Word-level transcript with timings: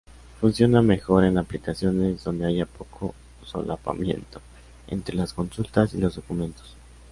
Funciona 0.39 0.81
mejor 0.81 1.25
en 1.25 1.37
aplicaciones 1.37 2.23
donde 2.23 2.47
haya 2.47 2.65
poco 2.65 3.13
solapamiento 3.45 4.41
entre 4.87 5.13
las 5.15 5.31
consultas 5.31 5.93
y 5.93 5.99
los 5.99 6.15
documentos. 6.15 6.75